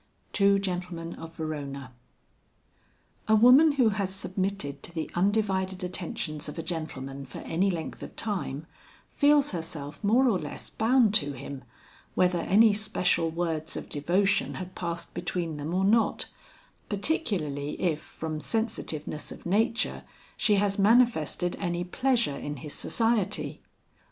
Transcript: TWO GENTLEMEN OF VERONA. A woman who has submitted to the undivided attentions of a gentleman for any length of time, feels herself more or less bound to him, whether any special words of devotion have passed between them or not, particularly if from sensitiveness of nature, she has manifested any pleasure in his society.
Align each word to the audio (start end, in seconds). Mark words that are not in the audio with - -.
TWO 0.33 0.57
GENTLEMEN 0.57 1.13
OF 1.13 1.35
VERONA. 1.35 1.91
A 3.27 3.35
woman 3.35 3.73
who 3.73 3.89
has 3.89 4.11
submitted 4.11 4.81
to 4.81 4.91
the 4.91 5.11
undivided 5.13 5.83
attentions 5.83 6.49
of 6.49 6.57
a 6.57 6.63
gentleman 6.63 7.23
for 7.23 7.37
any 7.41 7.69
length 7.69 8.01
of 8.01 8.15
time, 8.15 8.65
feels 9.11 9.51
herself 9.51 10.03
more 10.03 10.27
or 10.27 10.39
less 10.39 10.71
bound 10.71 11.13
to 11.13 11.33
him, 11.33 11.63
whether 12.15 12.39
any 12.39 12.73
special 12.73 13.29
words 13.29 13.77
of 13.77 13.89
devotion 13.89 14.55
have 14.55 14.73
passed 14.73 15.13
between 15.13 15.57
them 15.57 15.71
or 15.71 15.85
not, 15.85 16.25
particularly 16.89 17.79
if 17.79 17.99
from 18.01 18.39
sensitiveness 18.39 19.31
of 19.31 19.45
nature, 19.45 20.03
she 20.35 20.55
has 20.55 20.79
manifested 20.79 21.55
any 21.59 21.83
pleasure 21.83 22.35
in 22.35 22.55
his 22.55 22.73
society. 22.73 23.61